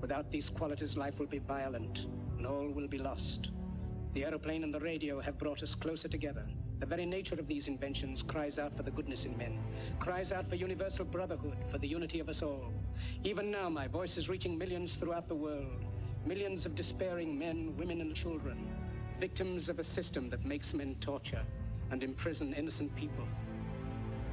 [0.00, 3.50] Without these qualities, life will be violent, and all will be lost.
[4.14, 6.44] The aeroplane and the radio have brought us closer together.
[6.80, 9.58] The very nature of these inventions cries out for the goodness in men,
[9.98, 12.72] cries out for universal brotherhood, for the unity of us all.
[13.24, 15.84] Even now, my voice is reaching millions throughout the world.
[16.24, 18.68] Millions of despairing men, women, and children,
[19.18, 21.42] victims of a system that makes men torture
[21.90, 23.26] and imprison innocent people.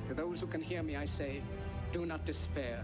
[0.08, 1.42] To those who can hear me, I say,
[1.92, 2.84] do not despair.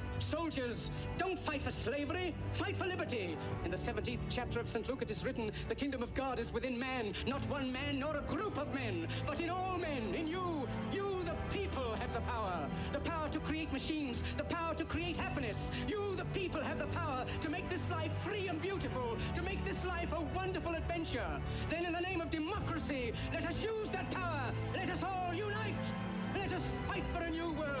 [0.21, 3.37] Soldiers, don't fight for slavery, fight for liberty.
[3.65, 4.87] In the 17th chapter of St.
[4.87, 8.15] Luke it is written, the kingdom of God is within man, not one man nor
[8.15, 10.67] a group of men, but in all men, in you.
[10.93, 12.69] You, the people, have the power.
[12.93, 15.71] The power to create machines, the power to create happiness.
[15.87, 19.65] You, the people, have the power to make this life free and beautiful, to make
[19.65, 21.41] this life a wonderful adventure.
[21.69, 24.53] Then in the name of democracy, let us use that power.
[24.75, 25.93] Let us all unite.
[26.35, 27.80] Let us fight for a new world,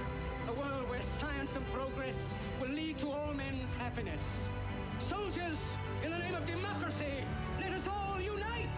[1.01, 4.47] where science and progress will lead to all men's happiness.
[4.99, 5.57] Soldiers,
[6.03, 7.05] in the name of democracy,
[7.59, 8.69] let us all unite!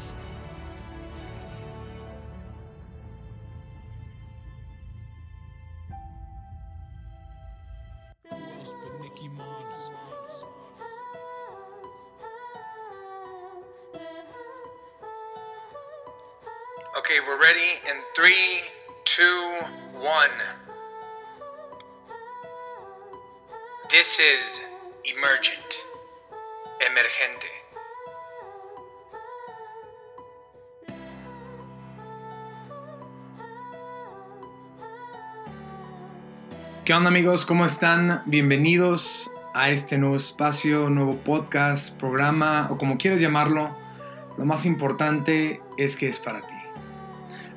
[16.97, 18.61] Okay, we're ready in three,
[19.03, 19.57] two,
[19.93, 20.29] one.
[23.93, 24.59] This is
[25.05, 25.69] Emergent.
[26.81, 27.45] Emergente.
[36.83, 37.45] ¿Qué onda amigos?
[37.45, 38.23] ¿Cómo están?
[38.25, 43.77] Bienvenidos a este nuevo espacio, nuevo podcast, programa o como quieras llamarlo.
[44.39, 46.55] Lo más importante es que es para ti.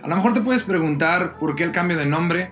[0.02, 2.50] A lo mejor te puedes preguntar por qué el cambio de nombre.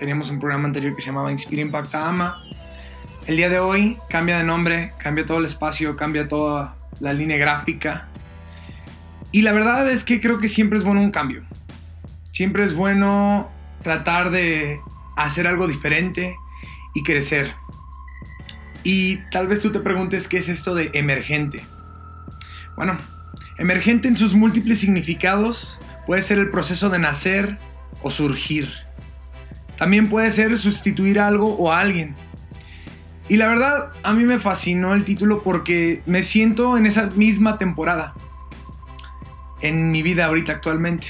[0.00, 2.42] Teníamos un programa anterior que se llamaba Inspira, Impacta, Ama.
[3.28, 7.36] El día de hoy cambia de nombre, cambia todo el espacio, cambia toda la línea
[7.36, 8.08] gráfica.
[9.32, 11.44] Y la verdad es que creo que siempre es bueno un cambio.
[12.32, 13.50] Siempre es bueno
[13.82, 14.80] tratar de
[15.14, 16.36] hacer algo diferente
[16.94, 17.52] y crecer.
[18.82, 21.62] Y tal vez tú te preguntes qué es esto de emergente.
[22.76, 22.96] Bueno,
[23.58, 27.58] emergente en sus múltiples significados puede ser el proceso de nacer
[28.00, 28.72] o surgir.
[29.76, 32.16] También puede ser sustituir algo o a alguien.
[33.28, 37.58] Y la verdad, a mí me fascinó el título porque me siento en esa misma
[37.58, 38.14] temporada.
[39.60, 41.08] En mi vida ahorita actualmente.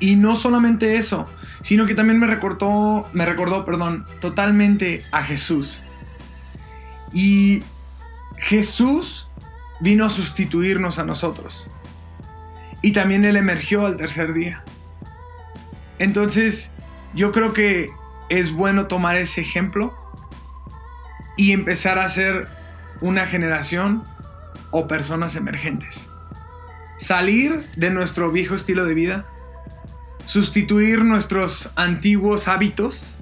[0.00, 1.28] Y no solamente eso,
[1.62, 5.80] sino que también me recordó, me recordó, perdón, totalmente a Jesús.
[7.12, 7.62] Y
[8.36, 9.28] Jesús
[9.80, 11.70] vino a sustituirnos a nosotros.
[12.82, 14.62] Y también Él emergió al tercer día.
[15.98, 16.70] Entonces,
[17.14, 17.90] yo creo que
[18.28, 19.97] es bueno tomar ese ejemplo
[21.38, 22.48] y empezar a ser
[23.00, 24.04] una generación
[24.70, 26.10] o personas emergentes.
[26.98, 29.24] Salir de nuestro viejo estilo de vida,
[30.26, 33.16] sustituir nuestros antiguos hábitos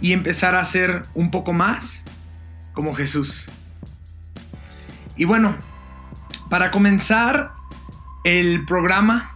[0.00, 2.04] y empezar a ser un poco más
[2.72, 3.48] como Jesús.
[5.16, 5.56] Y bueno,
[6.48, 7.52] para comenzar
[8.24, 9.32] el programa,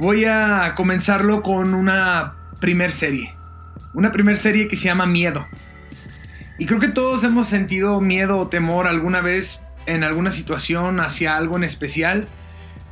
[0.00, 3.34] voy a comenzarlo con una primer serie.
[3.94, 5.46] Una primer serie que se llama Miedo.
[6.60, 11.34] Y creo que todos hemos sentido miedo o temor alguna vez en alguna situación hacia
[11.34, 12.28] algo en especial.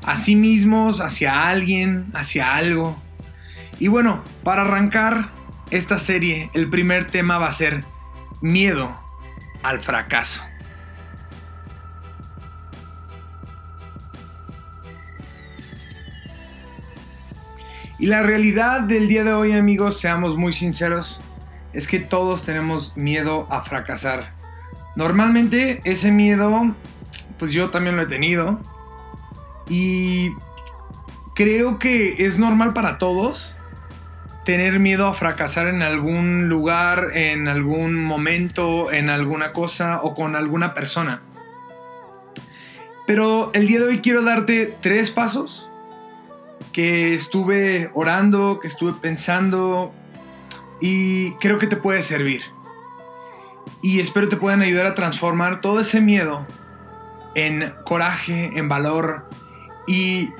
[0.03, 2.99] A sí mismos, hacia alguien, hacia algo.
[3.79, 5.32] Y bueno, para arrancar
[5.70, 7.85] esta serie, el primer tema va a ser
[8.41, 8.99] miedo
[9.62, 10.43] al fracaso.
[17.99, 21.21] Y la realidad del día de hoy, amigos, seamos muy sinceros,
[21.73, 24.32] es que todos tenemos miedo a fracasar.
[24.97, 26.75] Normalmente ese miedo,
[27.38, 28.61] pues yo también lo he tenido.
[29.69, 30.31] Y
[31.35, 33.55] creo que es normal para todos
[34.44, 40.37] tener miedo a fracasar en algún lugar, en algún momento, en alguna cosa o con
[40.37, 41.21] alguna persona.
[43.06, 45.69] Pero el día de hoy quiero darte tres pasos
[46.73, 49.93] que estuve orando, que estuve pensando
[50.81, 52.43] y creo que te puede servir.
[53.83, 56.47] Y espero te puedan ayudar a transformar todo ese miedo
[57.35, 59.29] en coraje, en valor
[59.87, 60.31] y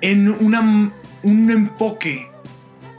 [0.00, 2.30] en un enfoque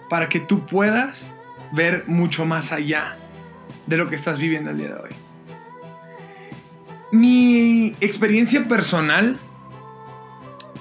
[0.10, 1.36] para que tú puedas
[1.71, 3.18] ver mucho más allá
[3.86, 5.10] de lo que estás viviendo el día de hoy.
[7.12, 9.38] Mi experiencia personal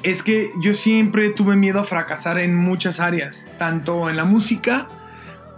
[0.02, 4.88] es que yo siempre tuve miedo a fracasar en muchas áreas, tanto en la música,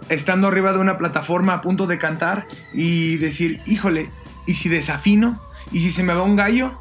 [0.09, 4.09] estando arriba de una plataforma a punto de cantar y decir, híjole,
[4.45, 5.39] ¿y si desafino?
[5.71, 6.79] ¿Y si se me va un gallo?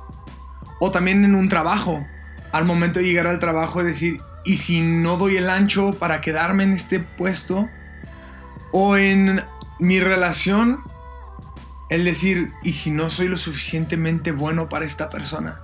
[0.81, 2.05] O también en un trabajo,
[2.53, 6.65] al momento de llegar al trabajo decir, ¿y si no doy el ancho para quedarme
[6.65, 7.69] en este puesto?
[8.73, 9.45] O en
[9.79, 10.81] mi relación,
[11.89, 15.61] el decir, ¿y si no soy lo suficientemente bueno para esta persona?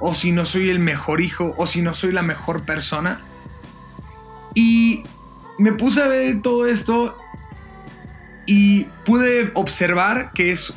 [0.00, 3.20] o si no soy el mejor hijo, o si no soy la mejor persona.
[4.54, 5.04] Y
[5.60, 7.18] me puse a ver todo esto
[8.46, 10.72] y pude observar que es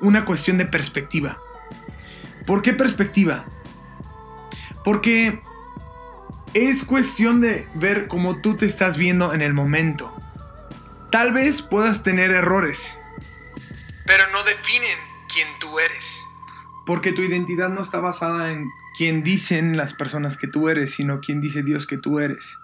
[0.00, 1.38] una cuestión de perspectiva.
[2.46, 3.44] ¿Por qué perspectiva?
[4.86, 5.42] Porque
[6.54, 10.10] es cuestión de ver cómo tú te estás viendo en el momento.
[11.10, 12.98] Tal vez puedas tener errores,
[14.06, 14.98] pero no definen
[15.30, 16.06] quién tú eres.
[16.86, 21.20] Porque tu identidad no está basada en quién dicen las personas que tú eres, sino
[21.20, 22.58] quién dice Dios que tú eres.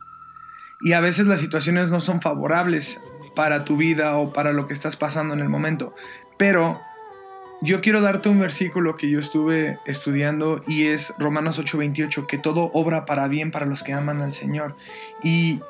[0.80, 3.00] Y a veces las situaciones no son favorables
[3.34, 5.94] para tu vida o para lo que estás pasando en el momento.
[6.36, 6.80] Pero
[7.60, 12.70] yo quiero darte un versículo que yo estuve estudiando y es Romanos 8:28, que todo
[12.72, 14.76] obra para bien para los que aman al Señor.
[15.22, 15.60] Y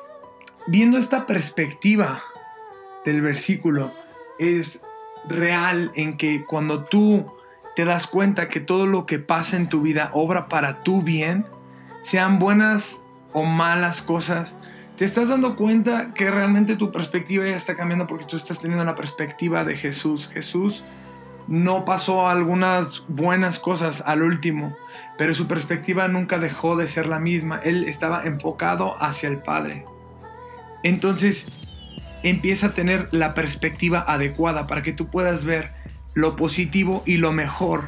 [0.67, 2.21] viendo esta perspectiva
[3.05, 3.91] del versículo,
[4.37, 4.81] es
[5.27, 7.25] real en que cuando tú
[7.75, 11.45] te das cuenta que todo lo que pasa en tu vida obra para tu bien,
[12.01, 13.01] sean buenas
[13.33, 14.57] o malas cosas,
[14.99, 18.83] te estás dando cuenta que realmente tu perspectiva ya está cambiando porque tú estás teniendo
[18.83, 20.27] la perspectiva de Jesús.
[20.27, 20.83] Jesús
[21.47, 24.75] no pasó algunas buenas cosas al último,
[25.17, 27.61] pero su perspectiva nunca dejó de ser la misma.
[27.63, 29.85] Él estaba enfocado hacia el Padre.
[30.83, 31.47] Entonces,
[32.21, 35.71] empieza a tener la perspectiva adecuada para que tú puedas ver
[36.13, 37.87] lo positivo y lo mejor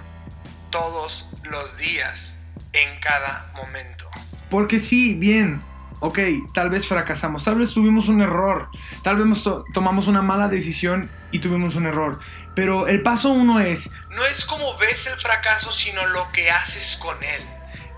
[0.69, 2.37] todos los días,
[2.71, 4.05] en cada momento.
[4.49, 5.61] Porque sí, bien,
[6.01, 6.19] ok,
[6.53, 8.69] tal vez fracasamos, tal vez tuvimos un error,
[9.03, 9.43] tal vez
[9.73, 12.19] tomamos una mala decisión y tuvimos un error.
[12.55, 16.97] Pero el paso uno es, no es como ves el fracaso, sino lo que haces
[17.01, 17.41] con él.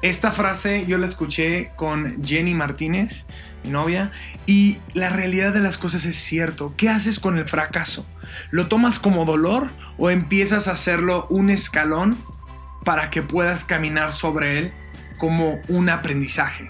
[0.01, 3.25] Esta frase yo la escuché con Jenny Martínez,
[3.63, 4.11] mi novia,
[4.45, 6.73] y la realidad de las cosas es cierto.
[6.75, 8.05] ¿Qué haces con el fracaso?
[8.51, 12.17] ¿Lo tomas como dolor o empiezas a hacerlo un escalón
[12.83, 14.73] para que puedas caminar sobre él
[15.17, 16.69] como un aprendizaje?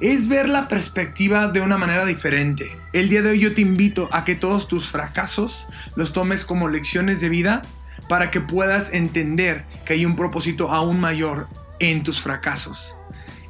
[0.00, 2.76] Es ver la perspectiva de una manera diferente.
[2.92, 6.68] El día de hoy yo te invito a que todos tus fracasos los tomes como
[6.68, 7.62] lecciones de vida
[8.08, 11.48] para que puedas entender que hay un propósito aún mayor
[11.78, 12.96] en tus fracasos.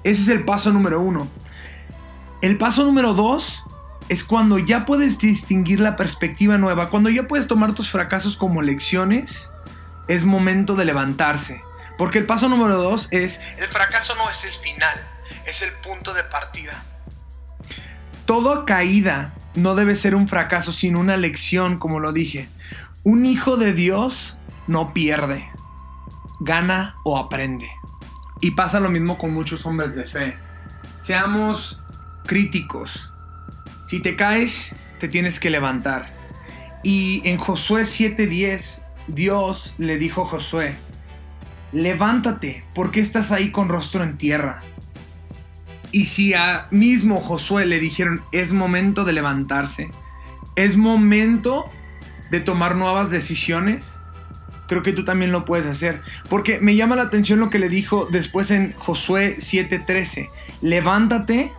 [0.04, 1.28] Ese es el paso número uno.
[2.42, 3.64] El paso número dos
[4.08, 8.60] es cuando ya puedes distinguir la perspectiva nueva, cuando ya puedes tomar tus fracasos como
[8.60, 9.50] lecciones
[10.08, 11.62] es momento de levantarse.
[11.96, 15.00] Porque el paso número dos es, el fracaso no es el final,
[15.46, 16.84] es el punto de partida.
[18.26, 22.48] Toda caída no debe ser un fracaso, sino una lección, como lo dije.
[23.02, 25.48] Un hijo de Dios no pierde,
[26.40, 27.68] gana o aprende.
[28.40, 30.36] Y pasa lo mismo con muchos hombres de fe.
[30.98, 31.82] Seamos
[32.26, 33.12] críticos.
[33.86, 36.08] Si te caes, te tienes que levantar.
[36.82, 40.76] Y en Josué 7:10, Dios le dijo a Josué,
[41.72, 44.62] levántate, porque estás ahí con rostro en tierra?
[45.94, 49.92] Y si a mismo Josué le dijeron, es momento de levantarse,
[50.56, 51.70] es momento
[52.32, 54.00] de tomar nuevas decisiones,
[54.66, 56.02] creo que tú también lo puedes hacer.
[56.28, 60.30] Porque me llama la atención lo que le dijo después en Josué 7:13,
[60.62, 61.52] levántate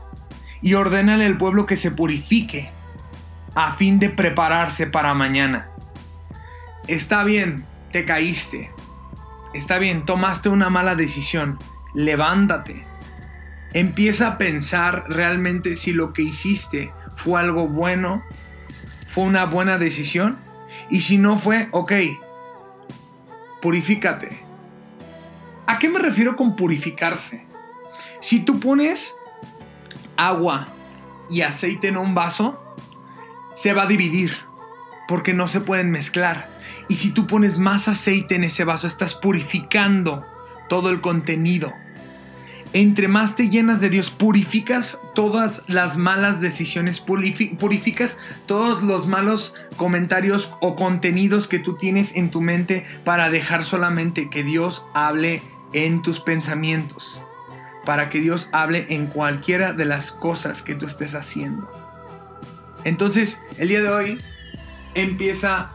[0.62, 2.72] y ordénale al pueblo que se purifique
[3.54, 5.70] a fin de prepararse para mañana.
[6.90, 7.64] Está bien,
[7.94, 8.70] te caíste.
[9.54, 11.58] Está bien, tomaste una mala decisión.
[11.94, 12.95] Levántate.
[13.76, 18.24] Empieza a pensar realmente si lo que hiciste fue algo bueno,
[19.06, 20.38] fue una buena decisión.
[20.90, 21.92] Y si no fue, ok,
[23.62, 24.46] purifícate.
[25.68, 27.46] ¿A qué me refiero con purificarse?
[28.22, 29.14] Si tú pones
[30.16, 30.70] agua
[31.30, 32.78] y aceite en un vaso,
[33.52, 34.38] se va a dividir
[35.06, 36.50] porque no se pueden mezclar.
[36.88, 40.26] Y si tú pones más aceite en ese vaso, estás purificando
[40.70, 41.74] todo el contenido.
[42.76, 48.18] Entre más te llenas de Dios, purificas todas las malas decisiones, purificas
[48.48, 54.30] todos los malos comentarios o contenidos que tú tienes en tu mente para dejar solamente
[54.30, 55.42] que Dios hable
[55.72, 57.22] en tus pensamientos,
[57.86, 61.72] para que Dios hable en cualquiera de las cosas que tú estés haciendo.
[62.84, 64.22] Entonces, el día de hoy
[64.96, 65.72] empieza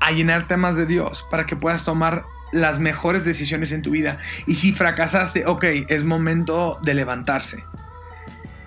[0.00, 4.18] a llenar temas de Dios para que puedas tomar las mejores decisiones en tu vida.
[4.46, 7.64] Y si fracasaste, ok, es momento de levantarse.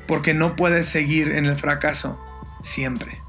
[0.08, 2.20] Porque no puedes seguir en el fracaso
[2.62, 3.22] siempre.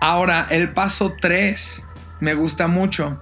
[0.00, 1.84] Ahora, el paso 3
[2.20, 3.20] me gusta mucho.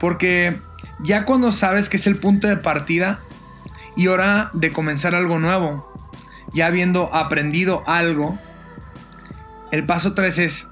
[0.00, 0.58] Porque
[1.00, 3.20] ya cuando sabes que es el punto de partida
[3.96, 5.92] y hora de comenzar algo nuevo,
[6.52, 8.38] ya habiendo aprendido algo,
[9.70, 10.68] el paso 3 es,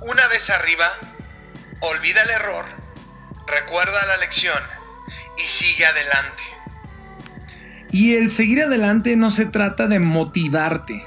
[0.00, 0.92] una vez arriba,
[1.80, 2.64] olvida el error,
[3.46, 4.62] recuerda la lección
[5.36, 6.42] y sigue adelante.
[7.90, 11.06] Y el seguir adelante no se trata de motivarte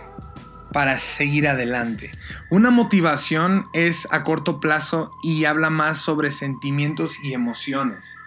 [0.74, 2.12] para seguir adelante.
[2.50, 8.18] Una motivación es a corto plazo y habla más sobre sentimientos y emociones.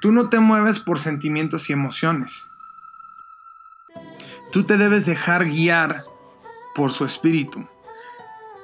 [0.00, 2.50] Tú no te mueves por sentimientos y emociones.
[4.50, 6.02] Tú te debes dejar guiar
[6.74, 7.66] por su espíritu.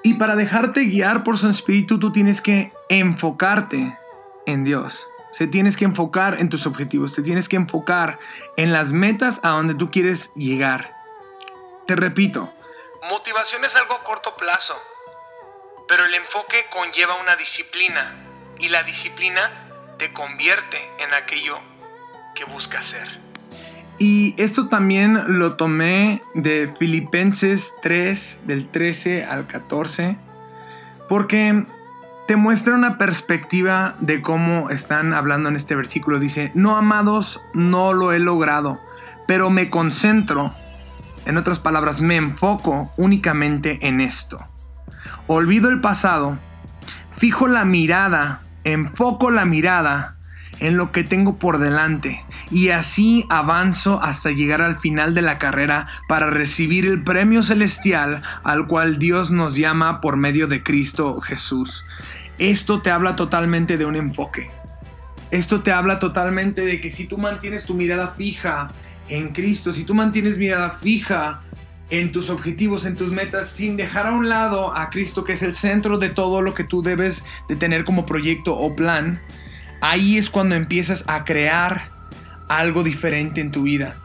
[0.02, 3.98] Y para dejarte guiar por su espíritu, tú tienes que enfocarte
[4.46, 5.06] en Dios.
[5.32, 8.18] Se tienes que enfocar en tus objetivos, te tienes que enfocar
[8.56, 10.94] en las metas a donde tú quieres llegar.
[11.86, 12.52] Te repito,
[13.08, 14.74] motivación es algo a corto plazo,
[15.86, 18.14] pero el enfoque conlleva una disciplina
[18.58, 19.50] y la disciplina
[19.98, 21.58] te convierte en aquello
[22.34, 23.27] que buscas ser.
[23.98, 30.16] Y esto también lo tomé de Filipenses 3, del 13 al 14,
[31.08, 31.66] porque
[32.28, 36.20] te muestra una perspectiva de cómo están hablando en este versículo.
[36.20, 38.78] Dice, no amados, no lo he logrado,
[39.26, 40.52] pero me concentro,
[41.26, 44.38] en otras palabras, me enfoco únicamente en esto.
[45.26, 46.38] Olvido el pasado,
[47.16, 50.17] fijo la mirada, enfoco la mirada
[50.60, 55.38] en lo que tengo por delante y así avanzo hasta llegar al final de la
[55.38, 61.20] carrera para recibir el premio celestial al cual Dios nos llama por medio de Cristo
[61.20, 61.84] Jesús.
[62.38, 64.50] Esto te habla totalmente de un enfoque.
[65.30, 68.70] Esto te habla totalmente de que si tú mantienes tu mirada fija
[69.08, 71.42] en Cristo, si tú mantienes mirada fija
[71.90, 75.42] en tus objetivos, en tus metas, sin dejar a un lado a Cristo, que es
[75.42, 79.20] el centro de todo lo que tú debes de tener como proyecto o plan,
[79.80, 81.90] ahí es cuando empiezas a crear
[82.48, 83.96] algo diferente en tu vida.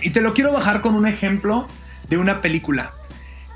[0.00, 1.68] Y te lo quiero bajar con un ejemplo
[2.08, 2.92] de una película.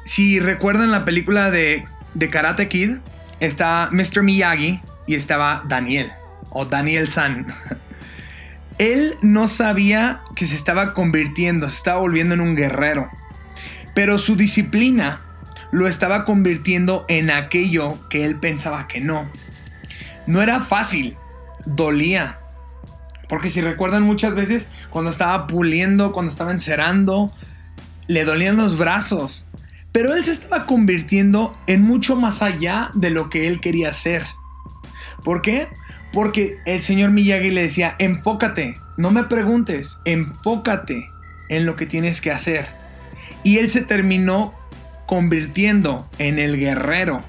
[0.04, 1.84] Si recuerdan la película de,
[2.14, 2.96] de Karate Kid,
[3.40, 4.22] está Mr.
[4.22, 6.12] Miyagi y estaba Daniel,
[6.50, 7.46] o Daniel San.
[8.78, 13.08] Él no sabía que se estaba convirtiendo, se estaba volviendo en un guerrero.
[13.94, 15.22] Pero su disciplina
[15.70, 19.30] lo estaba convirtiendo en aquello que él pensaba que no.
[20.26, 21.16] No era fácil,
[21.66, 22.38] dolía.
[23.28, 27.32] Porque si recuerdan muchas veces cuando estaba puliendo, cuando estaba encerando,
[28.06, 29.46] le dolían los brazos.
[29.92, 34.24] Pero él se estaba convirtiendo en mucho más allá de lo que él quería hacer.
[35.24, 35.68] ¿Por qué?
[36.12, 41.06] Porque el señor Miyagi le decía, enfócate, no me preguntes, enfócate
[41.48, 42.68] en lo que tienes que hacer.
[43.42, 44.54] Y él se terminó
[45.06, 47.22] convirtiendo en el guerrero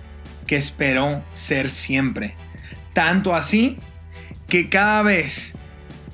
[0.46, 2.36] que esperó ser siempre.
[2.94, 3.80] Tanto así
[4.48, 5.54] que cada vez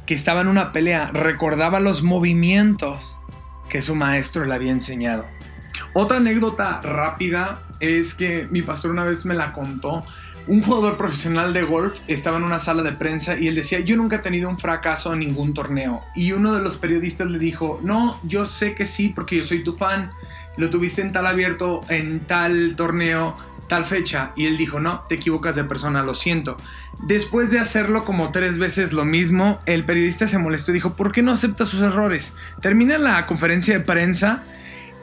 [0.05, 3.15] que estaba en una pelea recordaba los movimientos
[3.69, 5.25] que su maestro le había enseñado.
[5.93, 10.03] Otra anécdota rápida es que mi pastor una vez me la contó.
[10.45, 13.95] Un jugador profesional de golf estaba en una sala de prensa y él decía, yo
[13.95, 16.01] nunca he tenido un fracaso en ningún torneo.
[16.15, 19.63] Y uno de los periodistas le dijo, no, yo sé que sí, porque yo soy
[19.63, 20.09] tu fan.
[20.57, 23.37] Lo tuviste en tal abierto, en tal torneo,
[23.73, 24.33] tal fecha.
[24.35, 26.57] Y él dijo, no, te equivocas de persona, lo siento.
[26.99, 31.11] Después de hacerlo como tres veces lo mismo, el periodista se molestó y dijo, ¿por
[31.11, 32.35] qué no acepta sus errores?
[32.61, 34.43] Termina la conferencia de prensa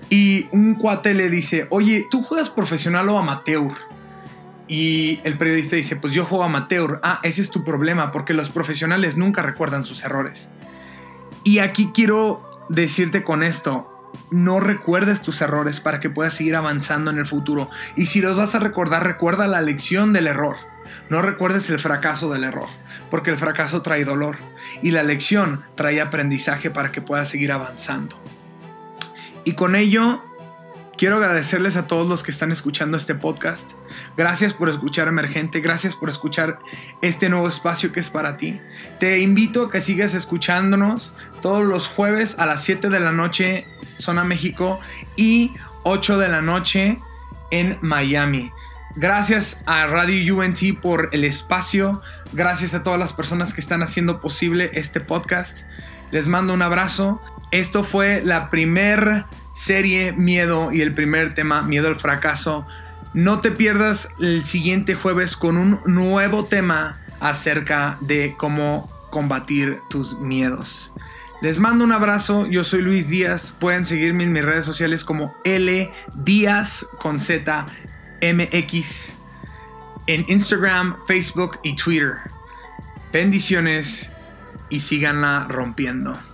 [0.08, 3.72] y un cuate le dice, oye, ¿tú juegas profesional o amateur?
[4.68, 7.00] Y el periodista dice, pues yo juego amateur.
[7.02, 10.48] Ah, ese es tu problema, porque los profesionales nunca recuerdan sus errores.
[11.42, 13.99] Y aquí quiero decirte con esto,
[14.30, 17.70] no recuerdes tus errores para que puedas seguir avanzando en el futuro.
[17.96, 20.56] Y si los vas a recordar, recuerda la lección del error.
[21.08, 22.68] No recuerdes el fracaso del error,
[23.10, 24.38] porque el fracaso trae dolor
[24.82, 28.20] y la lección trae aprendizaje para que puedas seguir avanzando.
[29.44, 30.22] Y con ello
[31.00, 33.70] Quiero agradecerles a todos los que están escuchando este podcast.
[34.18, 36.58] Gracias por escuchar Emergente, gracias por escuchar
[37.00, 38.60] este nuevo espacio que es para ti.
[38.98, 43.66] Te invito a que sigas escuchándonos todos los jueves a las 7 de la noche,
[43.96, 44.78] zona México,
[45.16, 45.54] y
[45.84, 46.98] 8 de la noche
[47.50, 48.52] en Miami.
[48.94, 52.02] Gracias a Radio UNT por el espacio.
[52.34, 55.60] Gracias a todas las personas que están haciendo posible este podcast.
[56.10, 57.22] Les mando un abrazo.
[57.50, 62.66] Esto fue la primer serie Miedo y el primer tema Miedo al fracaso.
[63.12, 70.18] No te pierdas el siguiente jueves con un nuevo tema acerca de cómo combatir tus
[70.18, 70.92] miedos.
[71.42, 75.34] Les mando un abrazo, yo soy Luis Díaz, pueden seguirme en mis redes sociales como
[75.44, 77.66] L Díaz con Z
[78.20, 78.40] en
[80.28, 82.18] Instagram, Facebook y Twitter.
[83.12, 84.10] Bendiciones
[84.68, 86.29] y síganla rompiendo.